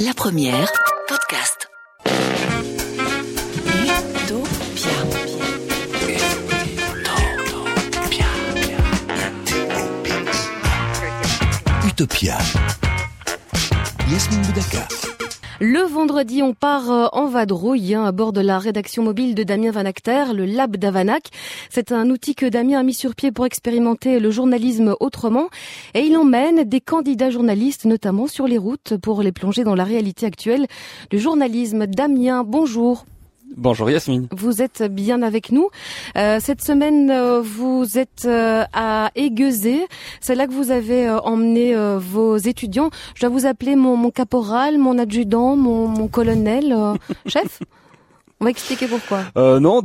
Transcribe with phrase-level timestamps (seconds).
[0.00, 0.70] La première,
[1.08, 1.68] podcast.
[11.84, 11.84] Utopia.
[11.84, 12.38] Utopia.
[14.08, 14.88] Yasmine Boudaka.
[15.60, 19.42] Le vendredi, on part euh, en vadrouille hein, à bord de la rédaction mobile de
[19.42, 21.30] Damien Van Acter, le Lab d'Avanac.
[21.68, 25.48] C'est un outil que Damien a mis sur pied pour expérimenter le journalisme autrement.
[25.94, 29.82] Et il emmène des candidats journalistes, notamment sur les routes, pour les plonger dans la
[29.82, 30.68] réalité actuelle
[31.10, 31.88] du journalisme.
[31.88, 33.04] Damien, bonjour.
[33.56, 34.28] Bonjour Yasmine.
[34.30, 35.68] Vous êtes bien avec nous.
[36.16, 39.86] Euh, cette semaine, euh, vous êtes euh, à Aiguezé.
[40.20, 42.90] C'est là que vous avez euh, emmené euh, vos étudiants.
[43.14, 46.94] Je dois vous appeler mon, mon caporal, mon adjudant, mon, mon colonel, euh,
[47.26, 47.60] chef
[48.40, 49.20] On va expliquer pourquoi.
[49.36, 49.82] Euh, non,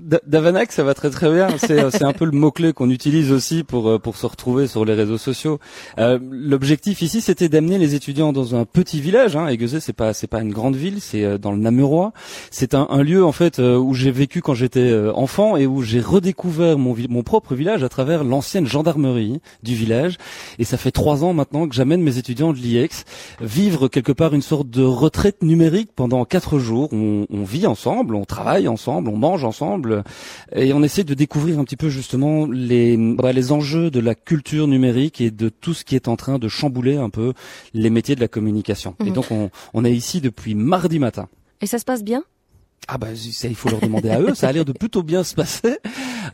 [0.00, 1.48] Dava- Da- Davanac, ça va très très bien.
[1.58, 4.66] C'est euh, un peu le mot clé qu'on utilise aussi pour euh, pour se retrouver
[4.66, 5.58] sur les réseaux sociaux.
[5.98, 9.36] Euh, L'objectif ici, c'était d'amener les étudiants dans un petit village.
[9.36, 9.46] Hein.
[9.48, 12.12] Aiguezé, c'est pas pas une grande ville, c'est dans le Namurois.
[12.50, 16.78] C'est un, lieu en fait où j'ai vécu quand j'étais enfant et où j'ai redécouvert
[16.78, 20.16] mon propre village à travers l'ancienne gendarmerie du village.
[20.58, 23.04] Et ça fait trois ans maintenant que j'amène mes étudiants de l'IEX
[23.40, 26.90] vivre quelque part une sorte de retraite numérique pendant quatre jours.
[26.92, 29.89] On vit ensemble, on travaille ensemble, on mange ensemble
[30.54, 34.14] et on essaie de découvrir un petit peu justement les, bah, les enjeux de la
[34.14, 37.32] culture numérique et de tout ce qui est en train de chambouler un peu
[37.74, 38.94] les métiers de la communication.
[39.00, 39.12] Et Mhm.
[39.12, 41.28] donc on, on est ici depuis mardi matin.
[41.60, 42.22] Et ça se passe bien?
[42.88, 44.34] Ah bah ça, il faut leur demander à eux.
[44.34, 45.76] Ça a l'air de plutôt bien se passer.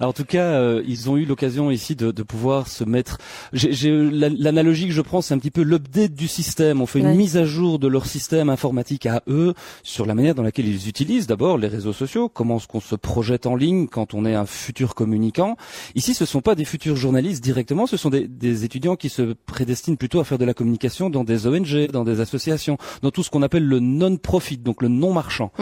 [0.00, 3.18] Alors, en tout cas, euh, ils ont eu l'occasion ici de, de pouvoir se mettre.
[3.52, 6.80] J'ai, l'analogie que je prends, c'est un petit peu l'update du système.
[6.80, 7.10] On fait Ouais.
[7.12, 10.66] une mise à jour de leur système informatique à eux sur la manière dans laquelle
[10.66, 12.28] ils utilisent d'abord les réseaux sociaux.
[12.28, 15.56] Comment est-ce qu'on se projette en ligne quand on est un futur communicant.
[15.94, 17.86] Ici, ce sont pas des futurs journalistes directement.
[17.86, 21.24] Ce sont des, des étudiants qui se prédestinent plutôt à faire de la communication dans
[21.24, 25.52] des ONG, dans des associations, dans tout ce qu'on appelle le non-profit, donc le non-marchand.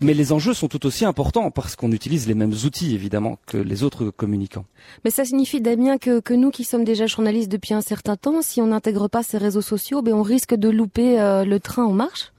[0.00, 3.56] Mais les enjeux sont tout aussi importants parce qu'on utilise les mêmes outils évidemment que
[3.66, 4.64] les autres communicants.
[5.04, 8.40] Mais ça signifie, Damien, que, que nous qui sommes déjà journalistes depuis un certain temps,
[8.42, 11.84] si on n'intègre pas ces réseaux sociaux, ben on risque de louper euh, le train
[11.84, 12.32] en marche?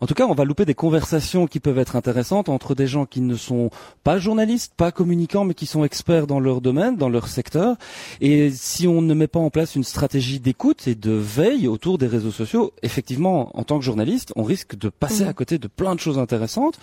[0.00, 3.06] En tout cas, on va louper des conversations qui peuvent être intéressantes entre des gens
[3.06, 3.70] qui ne sont
[4.02, 7.76] pas journalistes, pas communicants, mais qui sont experts dans leur domaine, dans leur secteur.
[8.20, 11.98] Et si on ne met pas en place une stratégie d'écoute et de veille autour
[11.98, 15.28] des réseaux sociaux, effectivement, en tant que journaliste, on risque de passer Mhm.
[15.30, 16.78] à côté de plein de choses intéressantes,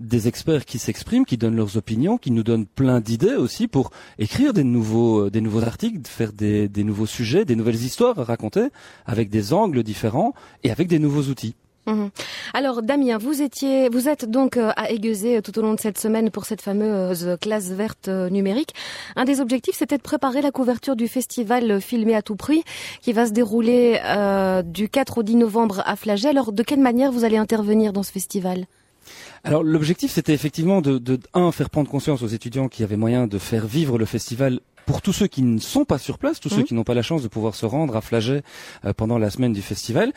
[0.00, 3.90] des experts qui s'expriment, qui donnent leurs opinions, qui nous donnent plein d'idées aussi pour
[4.18, 8.18] écrire des nouveaux, euh, des nouveaux articles, faire des, des nouveaux sujets, des nouvelles histoires
[8.18, 8.68] à raconter,
[9.06, 11.54] avec des angles différents et avec des nouveaux outils.
[11.86, 12.10] Mhm.
[12.54, 15.80] Alors Damien, vous étiez, vous êtes donc euh, à Aiguezé euh, tout au long de
[15.80, 18.70] cette semaine pour cette fameuse classe verte euh, numérique.
[19.16, 22.64] Un des objectifs, c'était de préparer la couverture du festival euh, Filmé à tout prix,
[23.02, 26.28] qui va se dérouler euh, du 4 au 10 novembre à Flagey.
[26.28, 28.66] Alors de quelle manière vous allez intervenir dans ce festival?
[29.42, 32.96] Alors l'objectif c'était effectivement de, de un faire prendre conscience aux étudiants qu'il y avait
[32.96, 36.40] moyen de faire vivre le festival pour tous ceux qui ne sont pas sur place,
[36.40, 36.64] tous ceux Mhm.
[36.64, 38.42] qui n'ont pas la chance de pouvoir se rendre à Flagey
[38.84, 40.12] euh, pendant la semaine du festival,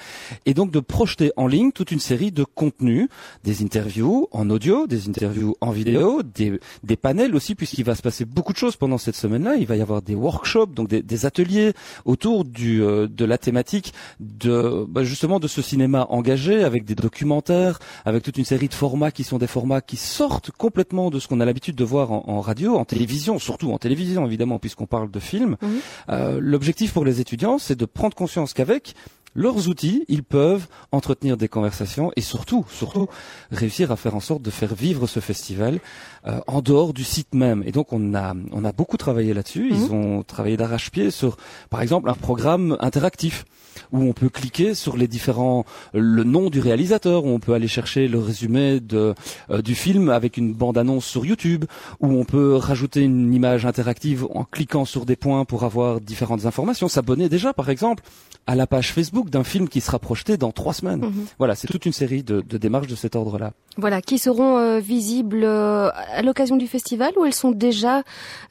[0.46, 3.08] et donc de projeter en ligne toute une série de contenus,
[3.44, 8.02] des interviews en audio, des interviews en vidéo, des, des panels aussi, puisqu'il va se
[8.02, 9.56] passer beaucoup de choses pendant cette semaine-là.
[9.56, 11.74] Il va y avoir des workshops, donc des, des ateliers
[12.06, 16.96] autour du, euh, de la thématique de bah, justement de ce cinéma engagé, avec des
[16.96, 21.20] documentaires, avec toute une série de formats qui sont des formats qui sortent complètement de
[21.20, 24.57] ce qu'on a l'habitude de voir en, en radio, en télévision, surtout en télévision évidemment,
[24.60, 25.58] puisqu'on parle de films.
[25.62, 25.70] Mhm.
[26.10, 28.96] Euh, L'objectif pour les étudiants, c'est de prendre conscience qu'avec
[29.38, 33.08] leurs outils, ils peuvent entretenir des conversations et surtout, surtout,
[33.52, 35.80] réussir à faire en sorte de faire vivre ce festival
[36.26, 37.62] euh, en dehors du site même.
[37.66, 39.70] Et donc, on a, on a beaucoup travaillé là-dessus.
[39.72, 41.38] Ils ont travaillé d'arrache-pied sur,
[41.70, 43.46] par exemple, un programme interactif
[43.92, 47.68] où on peut cliquer sur les différents, le nom du réalisateur, où on peut aller
[47.68, 49.14] chercher le résumé de,
[49.52, 51.66] euh, du film avec une bande-annonce sur YouTube,
[52.00, 56.46] où on peut rajouter une image interactive en cliquant sur des points pour avoir différentes
[56.46, 56.88] informations.
[56.88, 58.04] S'abonner déjà, par exemple,
[58.48, 61.02] à la page Facebook d'un film qui sera projeté dans trois semaines.
[61.02, 61.26] Mhm.
[61.38, 63.54] Voilà, c'est toute une série de, de démarches de cet ordre-là.
[63.78, 68.04] Voilà, qui seront euh, visibles euh, à l'occasion du festival ou elles sont déjà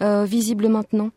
[0.03, 1.11] euh, visibles maintenant?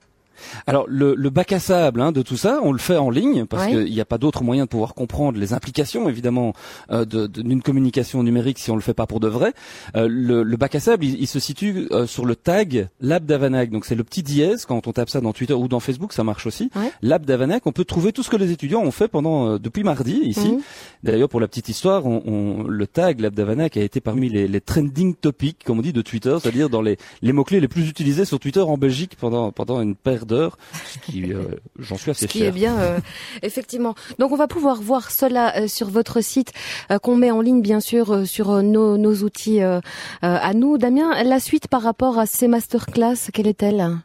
[0.67, 3.45] Alors le, le bac à sable hein, de tout ça, on le fait en ligne
[3.45, 3.71] parce Ouais.
[3.85, 6.53] qu'il n'y a pas d'autre moyen de pouvoir comprendre les implications évidemment
[6.91, 9.53] euh, d'une communication numérique si on le fait pas pour de vrai.
[9.95, 13.25] Euh, le, le bac à sable, il, il se situe euh, sur le tag Lab
[13.25, 13.69] d'Avanac.
[13.69, 16.23] Donc c'est le petit dièse quand on tape ça dans Twitter ou dans Facebook, ça
[16.23, 16.69] marche aussi.
[16.75, 16.91] Ouais.
[17.01, 19.83] Lab d'Avanac, on peut trouver tout ce que les étudiants ont fait pendant euh, depuis
[19.83, 20.51] mardi ici.
[20.53, 20.61] Mhm.
[21.03, 24.47] D'ailleurs pour la petite histoire, on, on- le tag Lab d'Avanac a été parmi les,
[24.47, 27.67] les trending topics comme on dit de Twitter, c'est-à-dire dans les, les mots clés les
[27.67, 31.43] plus utilisés sur Twitter en Belgique pendant pendant une paire d'heure, ce qui, euh,
[31.77, 32.47] j'en suis assez Ce qui fier.
[32.47, 32.99] est bien, euh,
[33.43, 33.95] effectivement.
[34.19, 36.53] Donc on va pouvoir voir cela euh, sur votre site
[36.91, 39.81] euh, qu'on met en ligne, bien sûr, euh, sur nos, nos outils euh, euh,
[40.21, 40.77] à nous.
[40.77, 43.99] Damien, la suite par rapport à ces masterclass, quelle est-elle?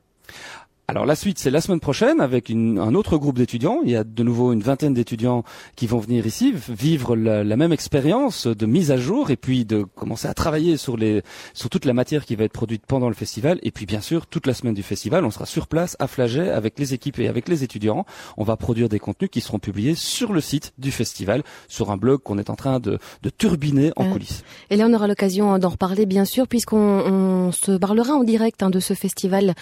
[0.86, 3.80] Alors la suite, c'est la semaine prochaine avec une- un autre groupe d'étudiants.
[3.84, 5.42] Il y a de nouveau une vingtaine d'étudiants
[5.76, 9.64] qui vont venir ici vivre la, la même expérience de mise à jour et puis
[9.64, 11.22] de commencer à travailler sur les
[11.54, 13.58] sur toute la matière qui va être produite pendant le festival.
[13.62, 16.50] Et puis bien sûr, toute la semaine du festival, on sera sur place à Flaget
[16.50, 18.04] avec les équipes et avec les étudiants.
[18.36, 21.96] On va produire des contenus qui seront publiés sur le site du festival, sur un
[21.96, 24.12] blog qu'on est en train de, de turbiner en Ouais.
[24.12, 24.44] coulisses.
[24.68, 28.62] Et là, on aura l'occasion d'en reparler, bien sûr, puisqu'on on se parlera en direct
[28.62, 29.54] hein, de ce festival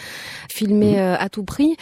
[0.51, 1.77] filmé euh, à tout prix.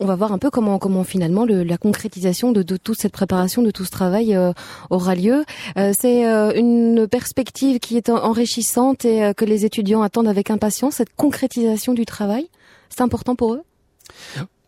[0.00, 3.12] On va voir un peu comment, comment finalement le- la concrétisation de, de toute cette
[3.12, 4.52] préparation, de tout ce travail euh,
[4.90, 5.44] aura lieu.
[5.76, 10.28] Euh, C'est euh, une perspective qui est en- enrichissante et euh, que les étudiants attendent
[10.28, 12.48] avec impatience, cette concrétisation du travail.
[12.90, 13.62] C'est important pour eux?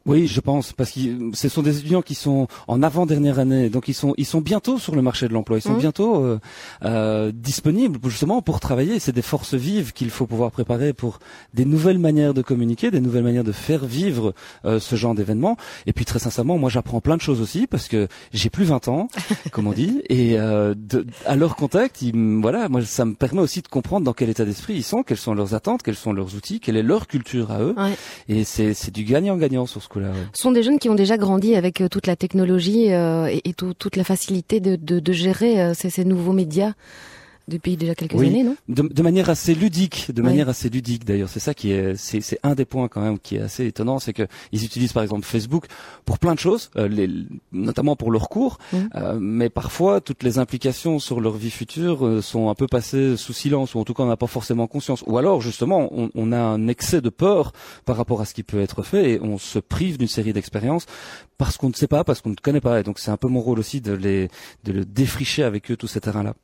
[0.07, 1.01] Oui, je pense, parce que
[1.33, 4.79] ce sont des étudiants qui sont en avant-dernière année, donc ils sont ils sont bientôt
[4.79, 5.79] sur le marché de l'emploi, ils sont Mhm.
[5.79, 6.39] bientôt euh,
[6.85, 8.99] euh, disponibles justement pour travailler.
[8.99, 11.21] C'est des forces vives qu'il faut pouvoir préparer pour
[11.55, 14.35] des nouvelles manières de communiquer, des nouvelles manières de faire vivre
[14.67, 15.57] euh, ce genre d'événement.
[15.87, 18.89] Et puis très sincèrement, moi j'apprends plein de choses aussi parce que j'ai plus 20
[18.89, 19.09] ans,
[19.53, 23.41] comme on dit, et euh, de, à leur contact, ils voilà, moi ça me permet
[23.41, 26.13] aussi de comprendre dans quel état d'esprit ils sont, quelles sont leurs attentes, quels sont
[26.13, 27.75] leurs outils, quelle est leur culture à eux.
[27.79, 27.97] Ouais.
[28.29, 29.89] Et c'est c'est du gagnant-gagnant sur ce
[30.33, 33.41] Ce sont des jeunes qui ont déjà grandi avec euh, toute la technologie euh, et,
[33.45, 36.73] et tout- toute la facilité de, gérer euh, ces nouveaux médias
[37.47, 38.29] depuis déjà quelques Oui.
[38.29, 38.57] années, non?
[38.69, 40.29] De, de manière assez ludique, de Ouais.
[40.31, 41.29] manière assez ludique d'ailleurs.
[41.29, 43.99] C'est ça qui est, c'est, c'est un des points quand même qui est assez étonnant,
[43.99, 45.67] c'est que ils utilisent par exemple Facebook
[46.05, 47.09] pour plein de choses, euh, les,
[47.53, 48.89] notamment pour leurs cours, Mhm.
[48.95, 53.17] euh, mais parfois toutes les implications sur leur vie future euh, sont un peu passées
[53.17, 55.05] sous silence ou en tout cas on n'a pas forcément conscience.
[55.07, 57.53] Ou alors justement on, on a un excès de peur
[57.85, 60.87] par rapport à ce qui peut être fait et on se prive d'une série d'expériences
[61.37, 62.81] parce qu'on ne sait pas, parce qu'on ne connaît pas.
[62.81, 64.29] Et donc c'est un peu mon rôle aussi de les,
[64.65, 66.35] de le défricher avec eux tout ces terrains-là.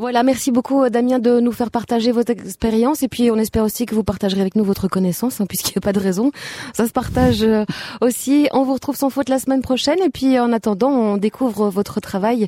[0.00, 3.64] Voilà, merci beaucoup euh, Damien de nous faire partager votre expérience et puis on espère
[3.64, 6.30] aussi que vous partagerez avec nous votre connaissance hein, puisqu'il n'y a pas de raison.
[6.72, 7.64] Ça se partage euh,
[8.00, 8.48] aussi.
[8.52, 11.98] On vous retrouve sans faute la semaine prochaine et puis en attendant on découvre votre
[11.98, 12.46] travail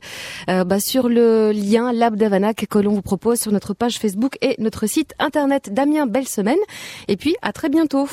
[0.49, 4.39] euh, bah, sur le lien Lab d'Avanac que l'on vous propose sur notre page Facebook
[4.43, 5.75] et notre site internet.
[5.75, 6.55] Damien, belle semaine
[7.09, 8.07] et puis à très bientôt.